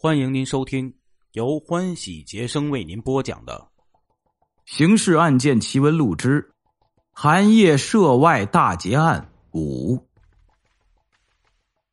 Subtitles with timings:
[0.00, 0.94] 欢迎您收听
[1.32, 3.66] 由欢喜杰生为您播讲的
[4.64, 6.52] 《刑事案件奇闻录之
[7.10, 9.96] 寒夜涉外大劫案五》。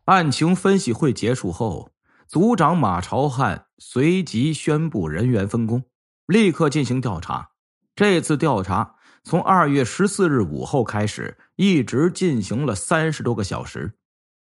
[0.03, 1.89] 案情分析会结束后，
[2.27, 5.83] 组长马朝汉随即宣布人员分工，
[6.27, 7.49] 立刻进行调查。
[7.95, 13.91] 这次调查从二月十四日午后开始，一直进行了三十多个小时。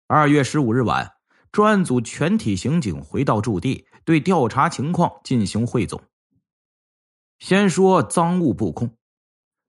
[0.08, 1.13] 二月十五日晚。
[1.54, 6.02] 专案组全体刑警回到驻地，对调查情况进行汇总。
[7.38, 8.90] 先说赃物布控，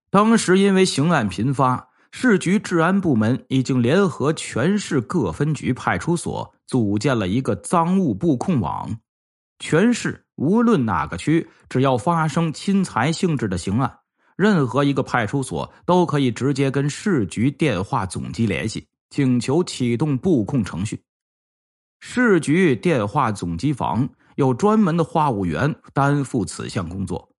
[0.10, 8.90] 当时因为刑案频发，市局治安部门已经联合全市各分局派出所，组建了一个赃物布控网。
[9.60, 14.00] 全市无论哪个区，只要发生侵财性质的刑案，
[14.36, 21.00] 任何一个派出所都可以直接跟市局电话总机联系，请求启动布控程序。
[22.00, 27.30] 市局电话总机房有专门的话务员担负此项工作，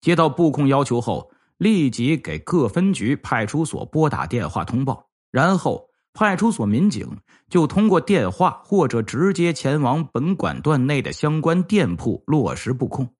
[0.00, 13.14] 接到布控要求后，立即给各分局派出所拨打电话通报，然后派出所民警就通过电话或者直接前往本管段内的相关店铺落实布控。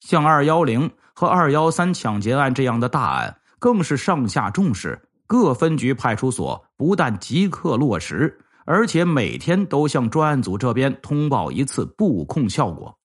[0.00, 8.43] 像二幺零和二幺三抢劫案这样的大案，更是上下重视，各分局派出所不但即刻落实。
[8.66, 12.98] 而且每天都向专案组这边通报一次布控效果，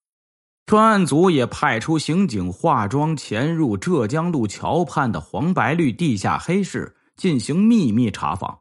[0.66, 8.60] 专案组也派出刑警化妆潜入浙江路桥畔的黄白绿地下黑市进行秘密查访，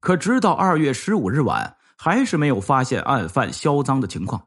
[0.00, 4.46] 可直到二月十五日晚，还是没有发现案犯销赃的情况。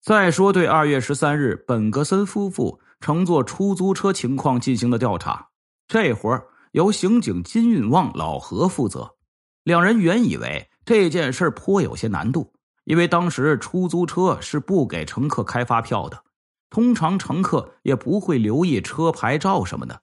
[0.00, 5.48] 再说对二月十三日本格森夫妇乘坐出租车情况进行的调查，
[5.88, 9.16] 这活儿由刑警金运旺、老何负责，
[9.64, 10.68] 两人原以为。
[10.86, 16.22] 这件事颇有些难度，因为当时出租车是不给乘客开发票的，
[16.70, 20.00] 通常乘客也不会留意车牌照什么的，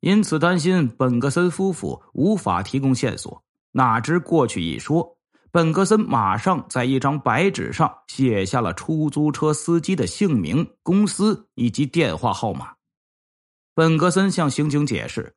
[0.00, 3.44] 因此担心本格森夫妇无法提供线索。
[3.72, 5.18] 哪知过去一说，
[5.50, 12.72] 本格森马上在一张白纸上写下了出租车司机的姓名、公司以及电话号码。
[13.74, 15.36] 本格森向刑警解释，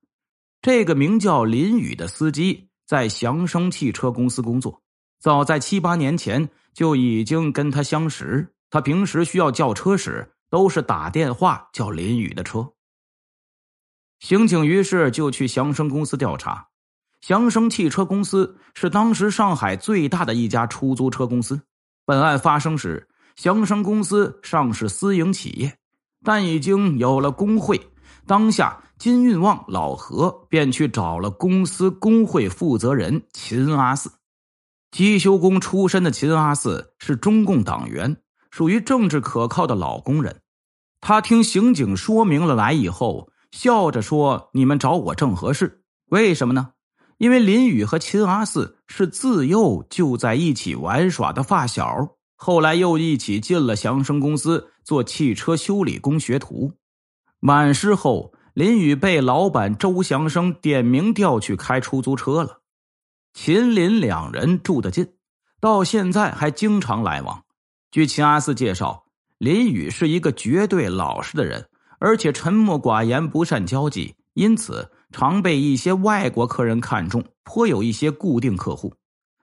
[0.62, 2.70] 这个名叫林宇的司机。
[2.86, 4.82] 在祥生汽车公司工作，
[5.20, 8.54] 早在七八年前就已经跟他相识。
[8.70, 12.74] 他平时需要叫车时，都是打电话叫林宇的车。
[14.20, 16.68] 刑警于是就去祥生公司调查。
[17.22, 21.60] 祥生汽车公司是当时上海最大的一家出租车公司。
[22.06, 25.78] 本案发生时，祥生公司尚是私营企业，
[26.24, 27.82] 但已经有了工会。
[28.28, 28.84] 当下。
[28.98, 34.10] 金运旺老何便去找了公司工会负责人秦阿四，
[34.90, 38.16] 机修工出身的秦阿四是中共党员，
[38.52, 40.40] 属于政治可靠的老工人。
[41.02, 45.84] 他听刑警说明了来以后，笑着说：“你们找我正合适。
[46.06, 46.70] 为什么呢？
[47.18, 56.72] 因为林宇和秦阿四是自幼就在一起玩耍的发小，后来又一起进了祥生公司做汽车修理工学徒，
[57.42, 62.62] 满师后。”林宇被老板周祥生点名调去开出租车了，
[63.34, 65.06] 秦林两人住得近，
[65.60, 67.44] 到现在还经常来往。
[67.92, 69.08] 据秦阿四介绍，
[69.40, 71.68] 林宇是一个绝对老实的人，
[72.00, 78.94] 而且沉默寡言，不善交际，因此常被一些外国客人看中，颇有一些固定客户。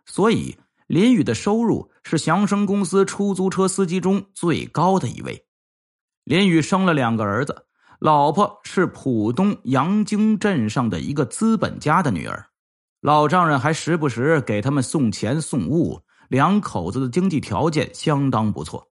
[0.06, 0.56] 所以
[0.86, 5.44] 林宇的收入是祥生公司出租车司机中最高的一位。
[6.24, 7.66] 林宇生了两个儿子。
[8.02, 12.48] 老婆是浦东杨京镇上的一个资本家的女儿，
[13.00, 18.90] 老丈人还时不时给他们送钱送物，两口子的经济条件相当不错。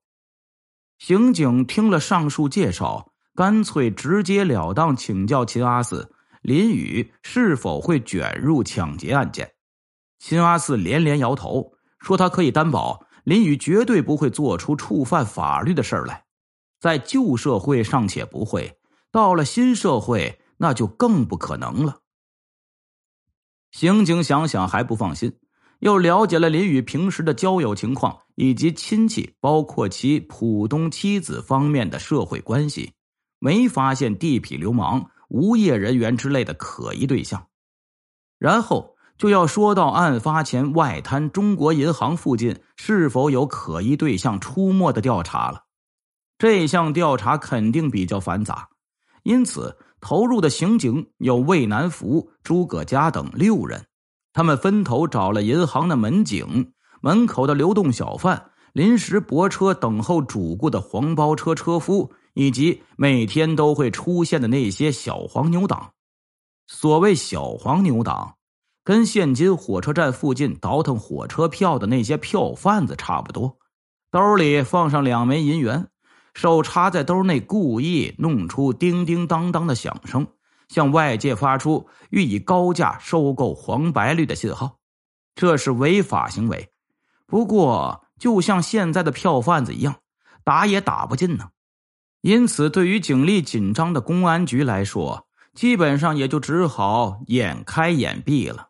[0.98, 6.10] 刑警听了上述介绍，干脆直截了当请教秦阿四：
[6.42, 9.52] 林宇是否会卷入抢劫案件？
[10.20, 16.24] 秦阿四连连摇头，说他可以担保林宇绝对不会做出触犯法律的事来，
[16.80, 18.78] 在旧社会尚且不会。
[19.12, 22.00] 到了新社会，那就更不可能了。
[23.72, 25.38] 刑警想想还不放心，
[25.80, 32.94] 又了解了林宇平时的交友情况以及亲戚，包括其浦东妻子方面的社会关系，
[33.40, 37.48] 没发现地痞流氓、无业人员之类的可疑对象。
[38.38, 45.66] 然后就要说到案发前外滩中国银行附近是否有可疑对象出没的调查了。
[46.38, 48.70] 这项调查肯定比较繁杂。
[49.23, 53.85] 因此，投入的刑警有魏南福、诸葛家等六人，
[54.33, 65.91] 他们分头找了银行的门警、门口的流动小贩、临时泊车等候主顾的黄包车车夫，以及每天都会出现的那些小黄牛党。
[66.68, 68.35] 所谓小黄牛党，
[68.83, 73.57] 跟现今火车站附近倒腾火车票的那些票贩子差不多，
[74.09, 75.89] 兜里放上两枚银元，
[76.33, 80.28] 手插在兜内，故意弄出叮叮当当的响声，
[80.69, 84.78] 向外界发出欲以高价收购黄白绿的信号。
[85.36, 86.69] 这是违法行为。
[87.25, 89.95] 不过，就像现在的票贩子一样，
[90.44, 91.50] 打也打不进呢。
[92.22, 98.69] 因此，对于警力紧张的公安局来说，基本上也就只好眼开眼闭了。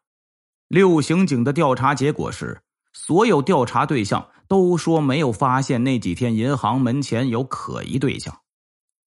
[0.67, 2.61] 六刑警的调查结果是，
[2.93, 8.41] 所有调查对象都说没有发现那几天银行门前有可疑对象。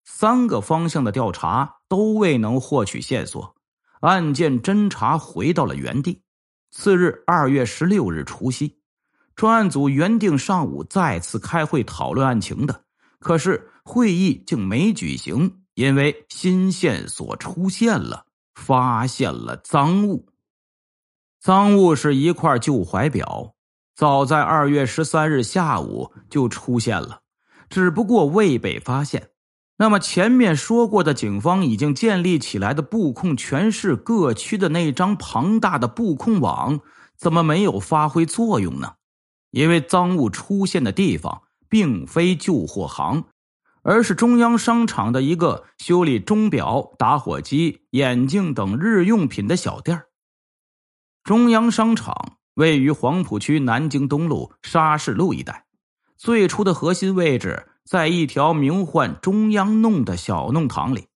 [0.03, 3.55] 三个方向的调查都未能获取线索，
[4.01, 6.23] 案件侦查回到了原地。
[6.71, 8.79] 次日，二月十六日除夕。
[9.37, 12.85] 专案组原定上午再次开会讨论案情的，
[13.19, 18.25] 可是会议竟没举行，因为新线索出现了，
[18.55, 20.27] 发现了赃物。
[21.39, 23.54] 赃物是一块旧怀表，
[23.95, 27.21] 早在二月十三日下午就出现了，
[27.69, 29.31] 只不过未被发现。
[29.77, 36.81] 那么前面说过的警方已经建立起来的布控全市各区的那张庞大的布控网，
[37.17, 38.95] 怎么没有发挥作用呢？
[39.51, 43.25] 因为赃物出现的地方并非旧货行，
[43.83, 50.05] 而是中央商场的一个修理钟表、打火机、眼镜等日用品的小店
[51.23, 55.65] 中央商场位于黄浦区南京东路沙市路一带，
[56.17, 61.09] 最初的核心位置在一条名唤“中央弄”的小弄堂里，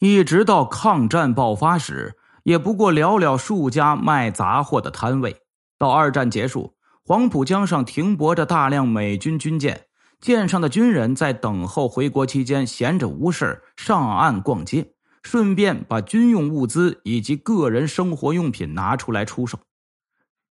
[0.00, 5.38] 一直到抗战爆发时，也不过寥寥数家卖杂货的摊位。
[5.78, 6.74] 到二战结束。
[7.04, 9.86] 黄浦江上停泊着大量美军军舰，
[10.20, 19.58] 舰上的军人在等候回国期间，闲着无事上岸逛街，顺便把军用物资以及个人生活用品拿出来出售。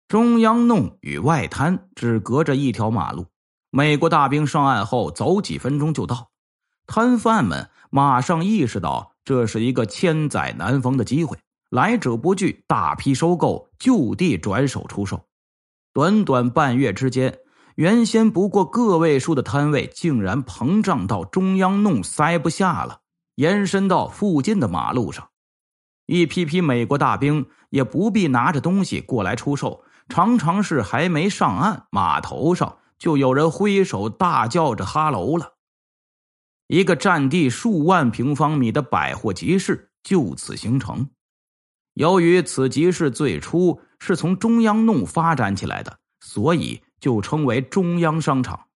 [0.08, 3.26] 中央弄与外滩只隔着一条马路，
[3.70, 6.30] 美国大兵上岸后走几分钟就到，
[6.86, 11.36] 摊贩们马上意识到这是一个千载难逢的机会，
[11.68, 15.26] 来者不拒，大批收购，就地转手出售。
[15.92, 17.40] 短短半月之间，
[17.74, 23.02] 原先不过个位数的摊位，竟然膨胀到中央弄塞不下了，
[23.34, 25.28] 延伸到附近的马路上。
[26.06, 35.54] 一批批美国大兵也不必拿着东西过来出售，常常是还没上岸，码头上就有人挥手大叫着“哈喽”了。
[36.66, 41.08] 一个占地数万平方米的百货集市就此形成。
[41.94, 48.66] 由于此集市最初是从中央弄发展起来的，所以就称为中央商场。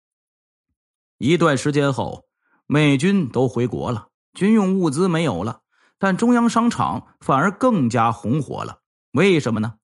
[1.19, 2.25] 一段时间后，
[2.67, 5.61] 美军都回国了，军用物资没有了，
[5.99, 8.81] 但中央商场反而更加红火了。
[9.13, 9.75] 为什么呢？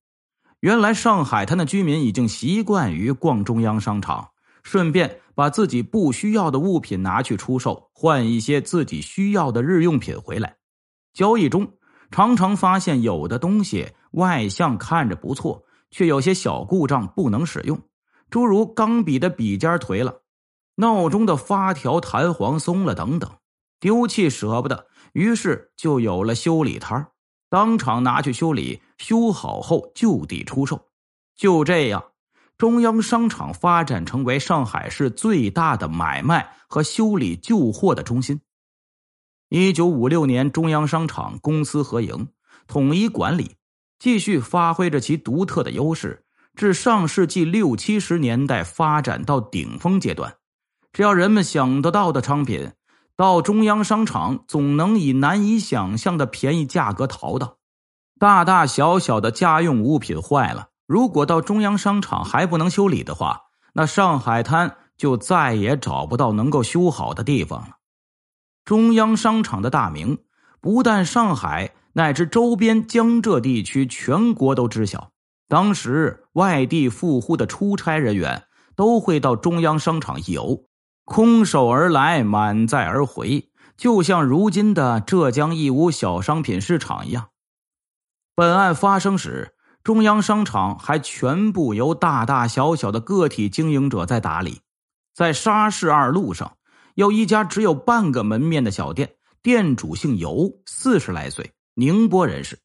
[0.61, 4.31] 原来上海滩的居民已经习惯于逛中央商场，
[4.63, 10.57] 顺便把自己不需要的物品拿去出售，换一些自己需要的日用品回来。
[11.13, 11.73] 交易中。
[12.11, 17.79] 常常发现有的东西外相看着不错，却有些小故障不能使用，
[18.31, 20.23] 诸如钢笔的笔尖颓了，
[20.77, 23.31] 闹钟的发条弹簧松了等等，
[23.79, 27.09] 丢弃舍不得，于是就有了修理摊
[27.51, 30.89] 当场拿去修理，修好后就地出售。
[31.37, 32.05] 就这样，
[32.57, 38.41] 中央商场发展成为上海市最大的买卖和修理旧货的中心。
[39.49, 42.29] 一九五六年，中央商场公私合营，
[42.67, 43.57] 统一管理，
[43.99, 46.25] 继续发挥着其独特的优势，
[46.55, 50.37] 至上世纪六七十年代发展到顶峰阶段。
[50.93, 52.73] 只要人们想得到的商品，
[53.15, 57.58] 到中央商场总能以难以想象的便宜价格淘到。
[58.19, 63.43] 大大小小的家用物品坏了，如果到中央商场还不能修理的话，
[63.75, 67.77] 那上海滩就再也找不到能够修好的地方了。
[68.65, 70.19] 中央商场的大名，
[70.61, 75.13] 不但上海乃至周边江浙地区全国都知晓。
[75.47, 78.45] 当时外地赴沪的出差人员
[78.75, 80.65] 都会到中央商场一游，
[81.05, 87.29] 空手而来，满载而回，就像如今的浙江义乌小商品市场一样。
[88.39, 89.53] 本案发生时，
[89.83, 94.61] 中央商场还全部由大大小小的个体经营者在打理，
[95.13, 96.57] 在沙市二路上。
[96.95, 102.61] 有一家只有半个门面的小店，店主姓尤，四十来岁，宁波人士。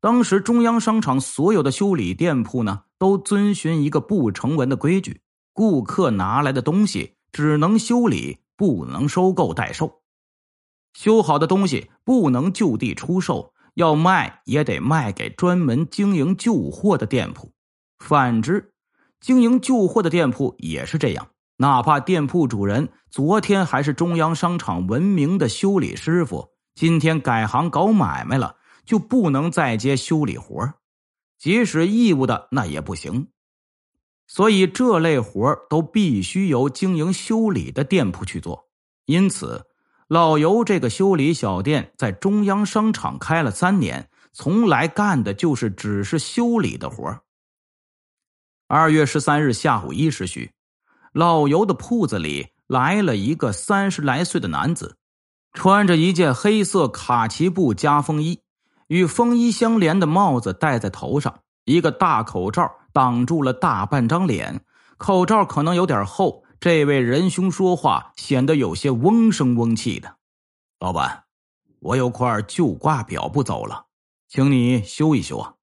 [0.00, 5.20] 当时中央商场所有的修理店铺呢，都遵循一个不成文的规矩：
[5.52, 10.02] 顾客拿来的东西只能修理，不能收购代售。
[10.92, 17.52] 修好的东西不能就地出售，要卖也得卖给专门经营旧货的店铺。
[17.98, 18.72] 反之，
[19.20, 21.28] 经营旧货的店铺也是这样。
[21.56, 30.74] 哪怕店铺主人昨天还是中央商场闻名的修理师傅，今天改行搞买卖了，就不能再接修理活
[31.38, 33.28] 即使义务的那也不行。
[34.26, 38.68] 所以这类活都必须由经营修理的店铺去做。
[39.04, 39.66] 因此，
[40.08, 47.20] 老尤这个修理小店在中央商场开了三年，从来干的就是只是修理的活
[48.68, 50.50] 二月十三日下午一时许。
[51.12, 54.96] 老尤的铺子里来了一个三十来岁的男子，
[55.52, 58.40] 穿着一件黑色卡其布加风衣，
[58.88, 64.60] 与风衣相连的帽子戴在头上，一个大口罩挡住了大半张脸，
[64.98, 66.43] 口罩可能有点厚。
[66.64, 70.16] 这位仁兄说话显得有些嗡声嗡气的。
[70.80, 71.24] 老板，
[71.78, 73.84] 我有块旧挂表不走了，
[74.28, 75.56] 请你修一修啊。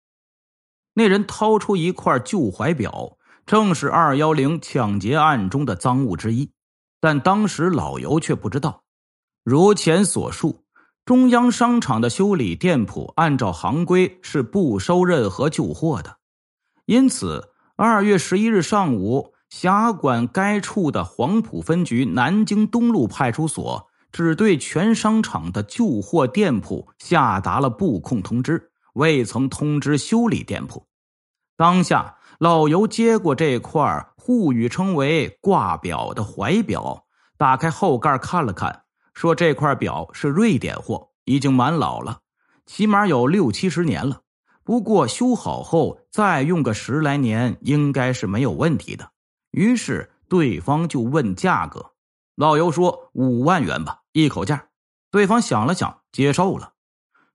[0.93, 3.17] 那人掏出一块旧怀表。
[3.47, 6.51] 正是二幺零抢劫案中的赃物之一，
[6.99, 8.83] 但当时老尤却不知道。
[9.43, 10.65] 如前所述，
[11.03, 16.17] 中央商场的修理店铺按照行规是不收任何旧货的，
[16.85, 30.87] 因此二月十一日上午，辖管该处的黄埔分局南京东路派出所只对全商场的旧货店铺下达了布控通知，未曾通知修理店铺。
[31.55, 32.17] 当下。
[32.39, 37.05] 老尤接过这块沪语称为“挂表”的怀表，
[37.37, 38.81] 打开后盖看了看，
[39.13, 42.21] 说：“这块表是瑞典货，已经蛮老了，
[42.65, 44.21] 起码有六七十年了。
[44.63, 49.07] 不过修好后再用个十来年，应该是没有问题的。”
[49.51, 51.91] 于是对方就问价格，
[52.35, 54.65] 老尤说：“五万元吧，一口价。”
[55.11, 56.73] 对方想了想，接受了。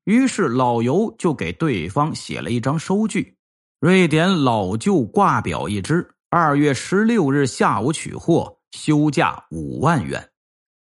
[0.04, 3.36] 于是老尤就给对方写了一张收据。
[3.78, 10.30] 瑞典老旧挂表一只，二月十六日下午取货，修价五万元。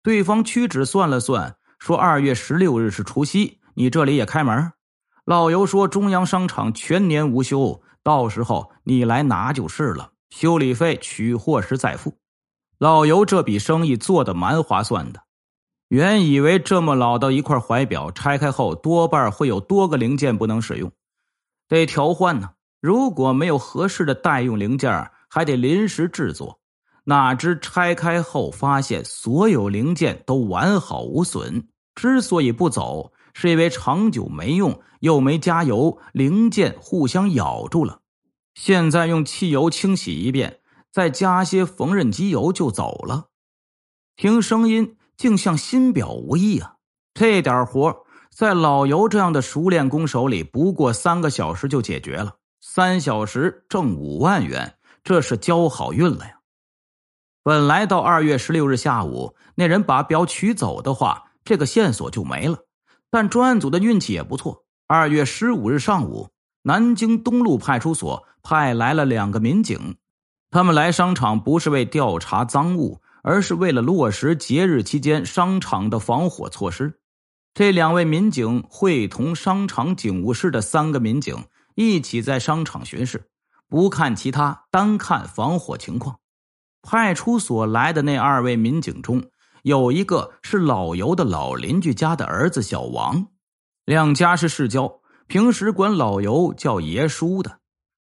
[0.01, 4.71] 对方屈指算了算，说二月十六日是除夕，你这里也开门。
[5.25, 12.17] 老尤说中央商场全年无休，到时候你来拿就是了，修理费取货时再付。
[12.77, 15.21] 老尤这笔生意做得蛮划算的，
[15.87, 20.91] 原以为这么老的一块怀表拆开后多半会有多个零件不能使用，
[21.69, 22.49] 得调换呢。
[22.81, 26.59] 如果没有合适的代用零件，还得临时制作。
[27.05, 31.69] 哪知拆开后发现所有零件都完好无损。
[31.95, 38.01] 之所以不走，是因为长久没用，又没加油，零件互相咬住了。
[38.55, 43.27] 现在用汽油清洗一遍，再加些缝纫机油就走了。
[44.15, 46.77] 听声音，竟像新表无异啊！
[47.13, 52.37] 这点活在老尤这样的熟练工手里，不过三个小时就解决了。
[52.61, 56.39] 三小时挣五万元，这是交好运了呀！
[57.43, 62.59] 本来到二月十六日下午，那人把表取走的话，这个线索就没了。
[63.11, 64.65] 但专案组的运气也不错。
[64.87, 66.29] 二月十五日上午，
[66.67, 69.97] 南京东路派出所派来了两个民警，
[70.49, 76.99] 他们来商场不是为调查赃物，而是为了落实节日期间商场的防火措施。
[77.53, 81.37] 这两位民警会同商场警务室的三个民警。
[81.75, 83.27] 一起在商场巡视，
[83.67, 86.19] 不看其他，单看防火情况。
[86.81, 89.21] 派出所来的那二位民警中，
[89.61, 93.27] 有一个是老尤的老邻居家的儿子小王，
[93.83, 97.59] 两家是世交，平时管老尤叫爷叔的。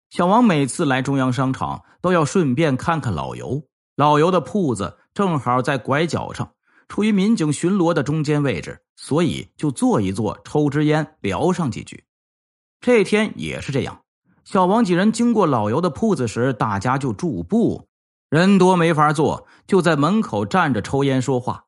[0.10, 3.64] 小王每次来中央商场，都要顺便看看老尤。
[3.96, 6.54] 老尤的铺子正好在拐角上，
[6.88, 12.06] 处于民警巡逻的中间位置，所以就坐一坐，抽支烟，聊上几句。
[12.80, 14.02] 这天也是这样，
[14.44, 17.88] 小王几人经过老尤的铺子时，大家就驻步，
[18.30, 21.66] 人多没法坐，就在门口站着抽烟说话。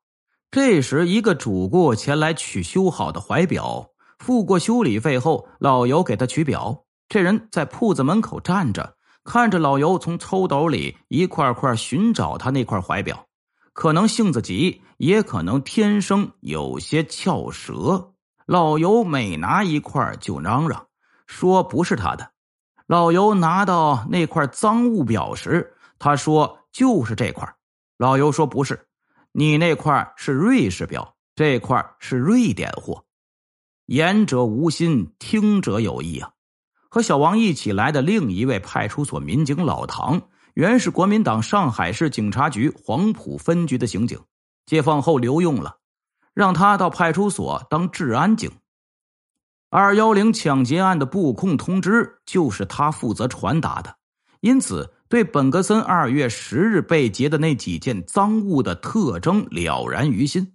[0.49, 3.91] 这时，一个主顾前来取修好的怀表，
[4.23, 6.85] 付过修理费后，老尤给他取表。
[7.09, 13.27] 这人在铺子门口站着，看着老尤从抽斗里一块块寻找他那块怀表，
[13.73, 18.13] 可能性子急，也可能天生有些翘舌。
[18.45, 20.87] 老尤每拿一块就嚷嚷。
[21.27, 22.31] 说不是他的，
[22.87, 27.53] 老尤拿到那块赃物表时，他说就是这块。
[27.97, 28.87] 老尤说不是，
[29.33, 33.03] 你那块是瑞士表，这块是瑞典货。
[33.87, 36.31] 言者无心，听者有意啊。
[36.89, 40.21] 和小王一起来的另一位派出所民警老唐，
[40.53, 44.19] 原是国民党上海市警察局黄埔分局的刑警，
[44.65, 45.79] 解放后留用了，
[46.33, 48.51] 让他到派出所当治安警。
[49.69, 53.97] 二幺零抢劫案的布控通知就是他负责传达的，
[54.39, 60.52] 因此对本格森二月十日被劫的那几件赃物的特征了然于心。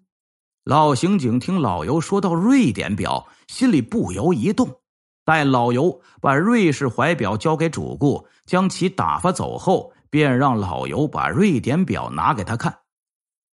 [0.69, 4.83] 老刑警听老尤说到瑞典表，心里不由一动。
[5.25, 12.81] 待老尤把瑞士怀表交给主顾，将其打发走后，便让老尤把瑞典表拿给他看。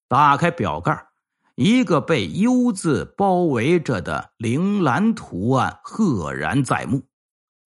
[0.09, 1.06] 打开表盖，
[1.54, 7.04] 一个被 “U” 字包围着的铃兰图案赫然在目。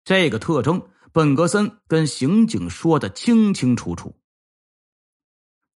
[0.04, 4.16] 这个特征，本格森跟刑警说的清清楚楚。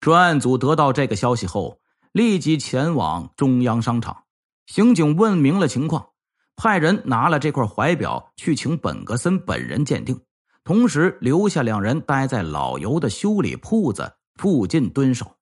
[0.01, 4.25] 专案组得到这个消息后，立即前往中央商场。
[4.67, 6.11] 刑警问明了情况。
[6.57, 10.21] 派人拿了这块怀表去请本格森本人鉴定，
[10.65, 15.37] 同时留下两人待在老尤的修理铺子附近蹲守。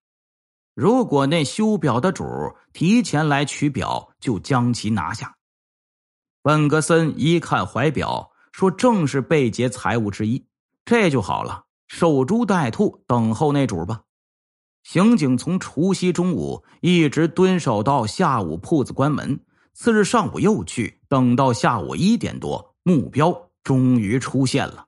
[0.74, 2.24] 如果那修表的主
[2.74, 5.34] 提前来取表，就将其拿下。
[6.42, 10.46] 本格森一看怀表，说：“正是被劫财物之一，
[10.84, 14.02] 这就好了，守株待兔，等候那主吧。”
[14.88, 19.40] 刑警从除夕中午一直蹲守到下午，铺子关门。
[19.74, 24.86] 次日上午又去，等到下午一点多，目标终于出现了。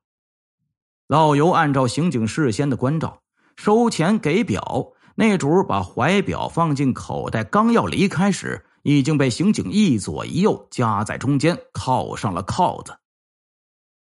[1.09, 3.23] 老尤按照刑警事先的关照，
[3.57, 4.93] 收钱给表。
[5.17, 12.97] 那主把怀表放进口袋，刚要离开时，已经被刑警一左一右夹在中间，铐上了铐子。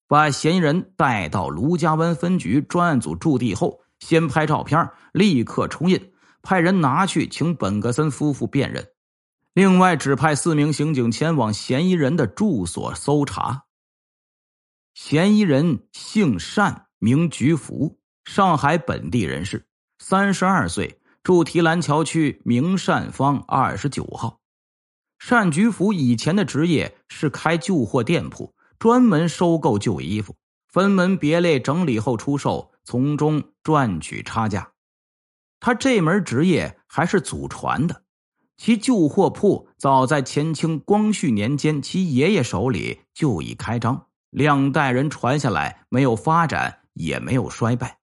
[0.08, 8.86] 把嫌疑人带到卢家湾分局专案组驻地后，先拍照片，立刻冲印，派人拿去请本格森夫妇辨认。
[9.54, 13.64] 另外，指派四名刑警前往嫌疑人的住所搜查。
[14.94, 19.66] 嫌疑人姓单，名菊福，上海本地人士，
[20.00, 24.42] 三十二岁，住提篮桥区明善坊二十九号。
[25.30, 30.36] 单菊福以前的职业是开旧货店铺，专门收购旧衣服，
[30.68, 34.72] 分门别类整理后出售，从中赚取差价。
[35.60, 38.04] 他这门职业还是祖传的。
[38.58, 47.98] 其旧货铺早在前清光绪年间，其爷爷手里就已开张，两代人传下来，没有发展，也没有衰败。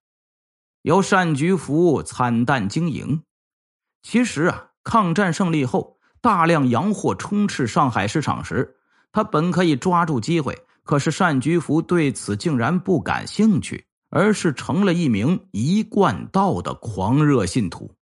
[0.81, 3.23] 由单菊福惨淡经营。
[4.01, 8.77] 其实啊，抗战胜利后，大量洋货充斥上海市场时，
[9.11, 17.95] 他本可以抓住机会，可是单菊福对此竟然不感兴趣，而是成了一名一贯道的狂热信徒。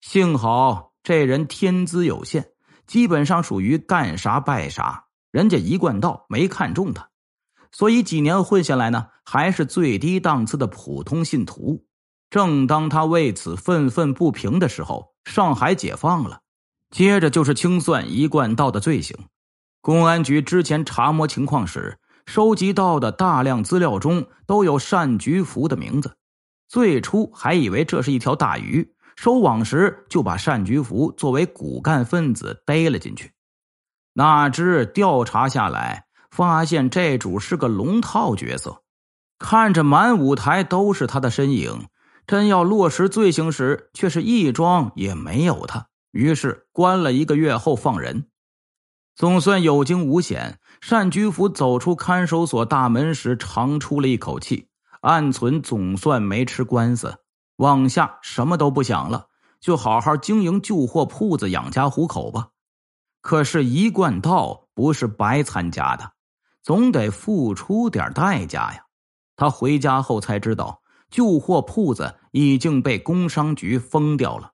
[0.00, 0.86] 幸好。
[1.04, 2.50] 这人天资有限，
[2.86, 5.06] 基本上属于干啥败啥。
[5.30, 7.08] 人家一贯道没看中他，
[7.72, 11.86] 所以几年混下来呢，还是最低档次的普通信徒。
[12.28, 16.40] 正当他为此愤愤不平的时候，上海解放了，
[16.90, 19.16] 接着就是清算一贯道的罪行。
[19.80, 26.14] 公安局之前查摸情况时，收集到的大量资料中都有单菊福的名字。
[26.68, 28.92] 最初还以为这是一条大鱼。
[29.16, 33.32] 收网时就把单菊福作为骨干分子逮了进去，
[34.12, 38.82] 哪知调查下来，发现这主是个龙套角色，
[39.38, 41.86] 看着满舞台都是他的身影，
[42.26, 45.86] 真要落实罪行时，却是一桩也没有他。
[46.10, 48.28] 于是关了一个月后放人，
[49.16, 50.60] 总算有惊无险。
[50.80, 54.68] 单菊福走出看守所大门时，长出了一口气，
[55.00, 57.18] 暗存总算没吃官司。
[57.56, 59.26] 往下什么都不想了，
[59.60, 62.48] 就好好经营旧货铺子养家糊口吧。
[63.20, 66.12] 可是，一贯道不是白参加的，
[66.62, 68.84] 总得付出点代价呀。
[69.36, 74.52] 他回家后才知道，旧货铺子已经被工商局封掉了，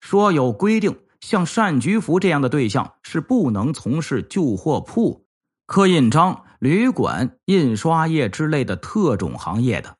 [0.00, 5.26] 说有规定，像单菊福这样的对象是不能从事旧货铺、
[5.72, 9.96] 刻印章、旅馆、印刷业之类的特种行业的。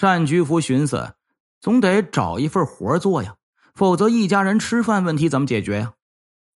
[0.00, 1.12] 单菊福寻思。
[1.60, 3.34] 总得找一份活做呀，
[3.74, 5.94] 否则一家人吃饭问题怎么解决呀？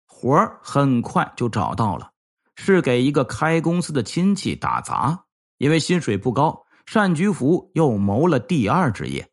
[0.06, 2.12] 活很快就找到了，
[2.54, 5.24] 是给一个开公司的亲戚打杂。
[5.58, 9.28] 因为薪水不高，单菊福又谋了第二职业，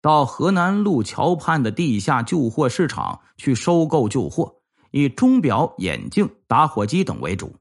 [0.00, 4.54] 到河南路桥畔的地下旧货市场去收购旧货，
[4.92, 7.54] 以钟表、眼镜、打火机等为主。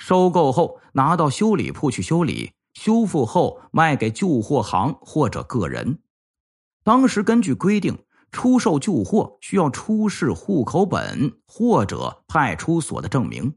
[0.00, 5.98] 收购后拿到修理铺去修理，修复后卖给旧货行或者个人。
[6.82, 7.98] 当时根据规定，
[8.32, 13.54] 出售旧货需要出示户口本或者派出所的证明。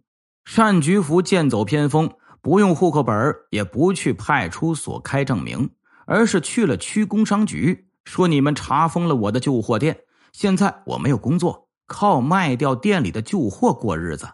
[0.53, 5.69] 单菊福剑走偏锋，不用户口本也不去派出所开证明，
[6.05, 10.01] 而是去了区工商局，说你们查封了我的旧货店，
[10.33, 14.27] 现在我没有工作，靠卖掉店里的旧货过日子，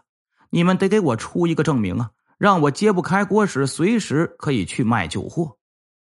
[0.50, 5.56] 你们得给我出一个证明啊，让我揭不开锅时随时可以去卖旧货。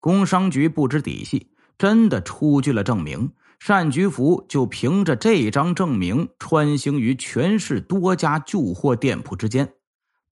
[0.00, 3.30] 工商局不知底细，真的出具了证明。
[3.64, 9.74] 单菊福就凭着这张证明，穿行于全市多家旧货店铺之间，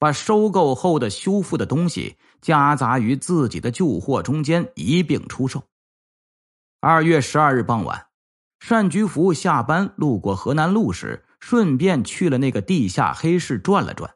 [0.01, 5.63] 把收购后的修复的东西夹杂于自己的旧货中间一并出售。
[6.81, 8.07] 二月十二日傍晚，
[8.69, 14.15] 单菊福下班路过河南路时，顺便去了那个地下黑市转了转，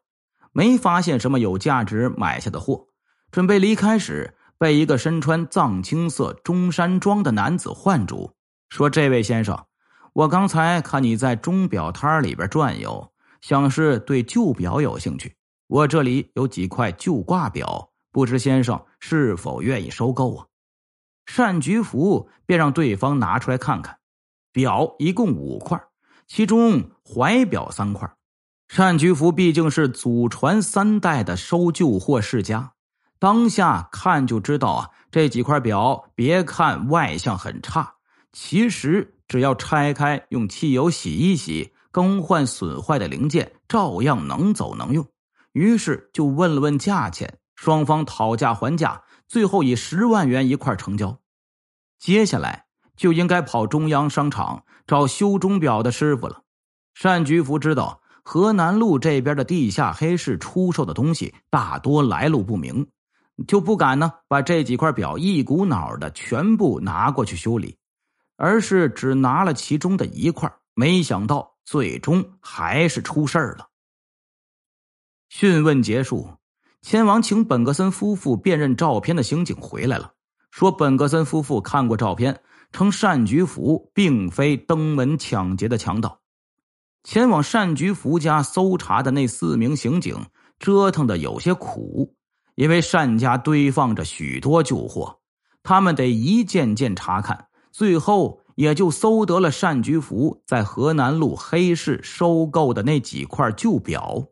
[0.52, 2.86] 没发现什么有价值买下的货，
[3.32, 8.36] 准备离开时，被一个身穿藏青色中山装的男子唤住。
[8.70, 9.66] 说：“这位先生，
[10.12, 15.34] 我刚才看你在钟表摊里边转悠，像是对旧表有兴趣。
[15.66, 20.46] 我这里有几块旧挂表，不知先生是否愿意收购啊？”
[21.36, 23.98] 单菊福便让对方拿出来看看，
[24.52, 25.82] 表一共五块，
[26.26, 28.10] 其中怀表三块。
[28.76, 32.72] 单菊福毕竟是祖传三代的收旧货世家，
[33.18, 37.94] 当下看就知道啊，这几块表别看外向很差。
[38.32, 45.06] 其实只要拆开，用汽油洗一洗，更换损坏的零件，照样能走能用。
[45.52, 51.20] 于是就问了问价钱，双方讨价还价，最后以十万元一块成交。
[52.00, 52.63] 接下来
[52.96, 56.42] 就应该跑中央商场找修钟表的师傅了。
[57.00, 62.86] 单菊福知道河南路这边的地下黑市出售的东西大多来路不明，
[63.46, 67.76] 就不敢呢把这几块表一股脑的全部拿过去修理。
[68.36, 73.68] 而是只拿了其中的一块，没想到最终还是出事儿了。
[75.28, 76.28] 讯问结束，
[76.82, 80.14] 前往请本格森夫妇辨认照片的刑警回来了，
[80.50, 82.40] 说本格森夫妇看过照片，
[82.74, 86.18] 称单菊福并非登门抢劫的强盗。
[87.04, 90.26] 前往单菊福家搜查的那四名刑警
[90.58, 92.16] 折腾的有些苦，
[92.56, 95.20] 因为单家堆放着许多旧货，
[95.62, 97.46] 他们得一件件查看。
[97.70, 104.26] 最后也就搜得了单菊福在河南路黑市收购的那几块旧表。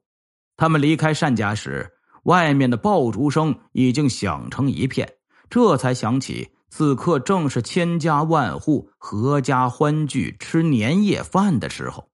[0.56, 1.88] 他们离开单家时，
[2.24, 5.08] 外面的爆竹声已经响成一片，
[5.48, 12.08] 这才想起此刻正是千家万户阖家欢聚吃年夜饭的时候。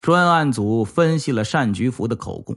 [0.00, 2.56] 专案组分析了单菊福的口供，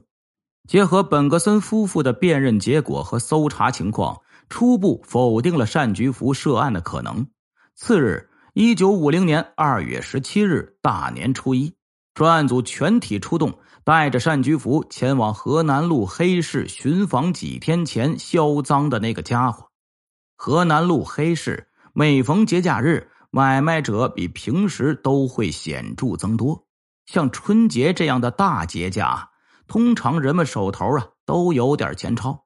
[0.68, 4.20] 结合本格森夫妇的辨认结果和搜查情况。
[4.50, 7.28] 初步否定了单菊福涉案的可能。
[7.76, 11.76] 次日，一九五零年二月十七日大年初一，
[12.16, 19.70] 专案组全体出动，带着单菊福前往河南路黑市寻访几天前销赃的那个家伙。
[20.46, 26.66] 河南路黑市每逢节假日，买卖者比平时都会显著增多。
[27.06, 29.30] 像春节这样的大节假，
[29.68, 32.44] 通常人们手头啊都有点钱钞。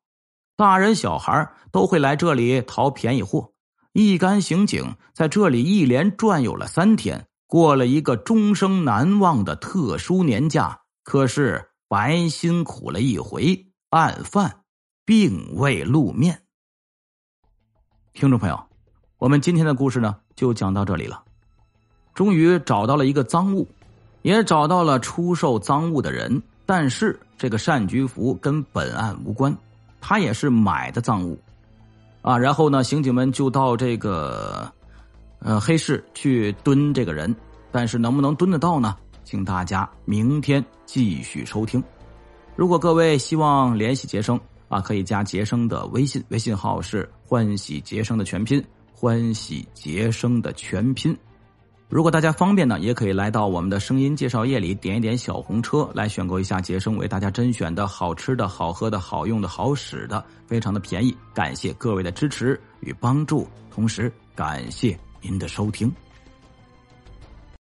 [0.55, 3.53] 大人小孩都会来这里淘便宜货。
[3.93, 10.81] 一干刑警在这里一连转悠了三天，过了一个终生难忘的特殊年假。
[11.03, 14.65] 可是白辛苦了一回，案犯
[15.03, 16.43] 并未露面。
[18.19, 18.59] 听众朋友，
[19.19, 21.21] 我们今天的故事呢，就讲到这里了。
[22.15, 23.67] 终于找到了一个赃物，
[24.23, 29.55] 也找到了出售赃物的人，但是这个单菊福跟本案无关。
[30.01, 31.39] 他也是买的赃物，
[32.23, 34.67] 啊，然后呢，刑警们就到这个，
[35.37, 37.35] 呃，黑市去蹲这个人，
[37.71, 38.97] 但是能不能蹲得到呢？
[39.25, 41.83] 请大家明天继续收听。
[42.55, 48.63] 如果各位希望联系杰生啊，可以加杰生的微信，微信号是“欢喜杰生”的全拼
[48.95, 51.15] ，“欢喜杰生”的全拼。
[51.89, 61.15] 如果大家方便呢，也可以来到我们的声音介绍页里点一点小红车，来选购一下杰生为大家甄选的好吃的好喝的好用的好使的，非常的便宜。
[61.33, 65.91] 感谢各位的支持与帮助，同时感谢您的收听。